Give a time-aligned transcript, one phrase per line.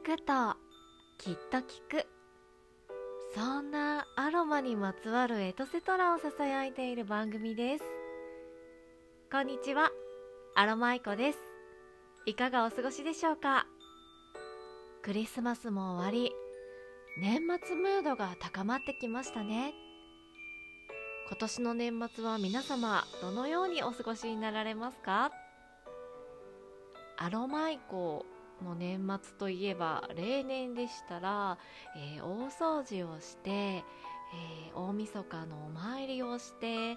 [0.00, 0.56] 聞くと
[1.18, 2.06] きっと聞く。
[3.34, 7.84] そんなアロマにまつわるエトセトラをささやいている番組です。
[9.30, 9.90] こんにちは。
[10.54, 11.38] アロマイコです。
[12.24, 13.66] いかがお過ごしでしょうか？
[15.02, 16.32] クリスマスも終わり。
[17.20, 19.74] 年末ムードが高まってきましたね。
[21.28, 25.30] 今年の年末は皆様どのようにお過ごしになられますか？
[27.18, 28.24] アロマイコ
[28.62, 31.58] の年末といえば例年でしたら、
[31.96, 36.96] えー、大掃除をして、えー、大晦日のお参りをして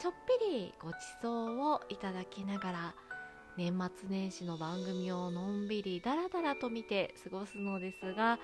[0.00, 2.94] ちょっぴりごちそうをいただきながら
[3.56, 8.38] 年末年始の番組をのんびりだらだらと見て過ごすのですが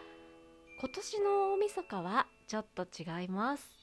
[0.80, 3.78] 今年の大晦日はちょっと違います。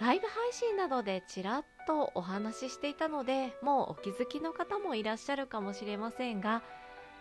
[0.00, 6.62] ライブ配信などでちらっとお話ししていたのでもうお気づきの方もいらっしゃるかもしれませんが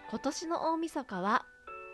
[0.08, 1.46] 今年の大晦日は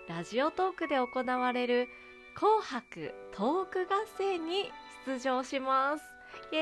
[0.10, 1.88] ラジオトークで行われる
[2.36, 4.70] 紅白トーク合戦に
[5.06, 6.04] 出場します。
[6.52, 6.60] イエ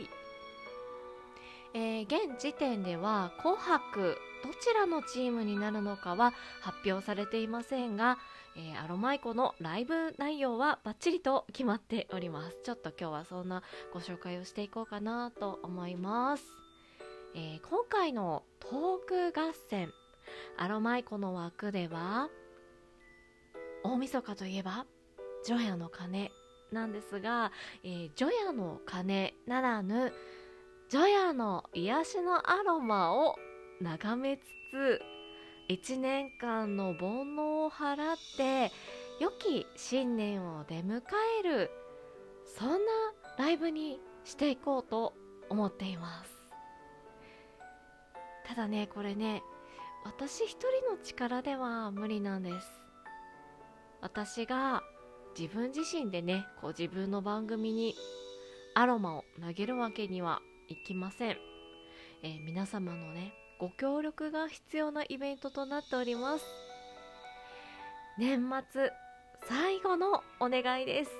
[0.00, 0.08] ーイ、
[1.74, 8.18] えー、現時点では紅白どちらのチームになるのかは発表されていませんが、
[8.56, 12.56] えー、アロマイコのライブ内容はバッチリと決まっております。
[12.64, 16.44] ちょっと今日はそんなご紹介をしていこうかなと思います、
[17.34, 19.92] えー、今回のトーク合戦
[20.56, 22.28] アロマイコの枠では
[23.82, 24.86] 大晦日といえば
[25.46, 26.30] 除夜の鐘
[26.72, 27.50] なんですが、
[27.82, 30.12] えー、除夜の鐘ならぬ
[30.90, 33.36] 除夜の癒しのアロマを
[33.80, 35.00] 眺めつつ
[35.70, 38.72] 1年間の煩悩を払って
[39.20, 41.00] 良き新年を出迎
[41.40, 41.70] える
[42.44, 42.76] そんな
[43.38, 45.14] ライブにしていこうと
[45.48, 46.30] 思っています。
[48.46, 49.42] ただねこれね
[50.04, 52.66] 私一人の力では無理なんです。
[54.00, 54.82] 私が
[55.38, 57.94] 自分自身でねこう自分の番組に
[58.74, 61.36] アロマを投げるわけにはいきません、
[62.22, 66.44] えー、皆様のねご協力が必要なイベントとなっております。
[68.18, 68.90] 年末
[69.48, 71.10] 最後のお願いです。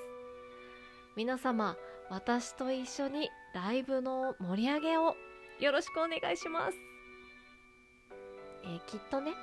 [1.15, 1.75] 皆様
[2.09, 5.15] 私と一緒にライブの盛り上げを
[5.59, 6.90] よろしくお願いします。
[8.63, 9.33] えー、きっとね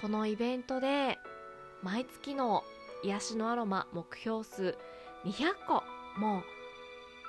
[0.00, 1.18] このイベントで
[1.82, 2.64] 毎月の
[3.02, 4.76] 癒しのアロマ目標数
[5.24, 5.82] 200個
[6.18, 6.42] も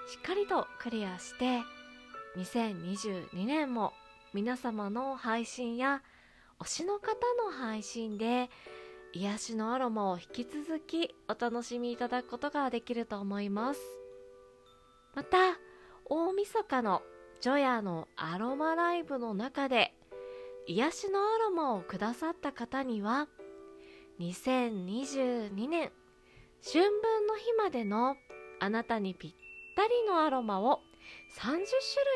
[0.07, 1.61] しっかりとクリアして
[2.37, 3.93] 2022年も
[4.33, 6.01] 皆様の配信や
[6.59, 7.13] 推しの方
[7.43, 8.49] の配信で
[9.13, 13.81] 癒しのアロマを引き続きお楽しみいただくことができると思います。
[15.15, 15.37] また
[16.05, 17.01] 大晦日の
[17.41, 19.93] ジョヤのアロマライブの中で
[20.69, 23.27] 癒しのアロマをくださった方には
[24.19, 25.91] 2022年
[26.63, 28.15] 春分の日までの
[28.59, 29.31] あなたにぴっ
[29.75, 30.81] たりのアロマを
[31.39, 31.65] 30種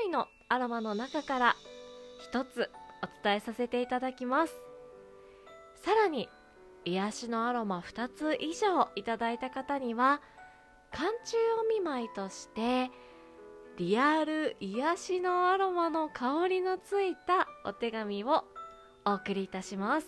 [0.03, 1.55] 類のアロマの中から
[2.31, 2.69] 1つ
[3.01, 4.53] お伝えさせていただきます。
[5.81, 6.29] さらに
[6.85, 10.21] 癒しのアロマ2つ以上いただいた方には
[10.91, 12.91] 寒中お見舞いとして
[13.77, 18.43] リアル癒しのアロマの香りのついたお手紙を
[19.03, 20.07] お送りいたします。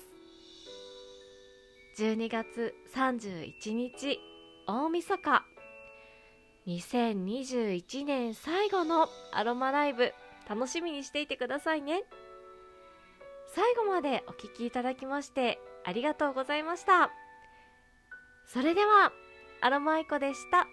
[1.97, 4.19] 12月31日
[4.67, 5.43] 大晦日。
[6.67, 10.13] 2021年最後のアロマライブ
[10.47, 12.03] 楽しみにしていてくださいね。
[13.55, 17.09] 最後までお聴きいただきましてありがとうございました。
[18.45, 19.11] それでは
[19.61, 20.67] アロマイコでした。